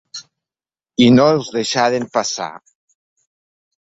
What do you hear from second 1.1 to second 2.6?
no els deixaren passar.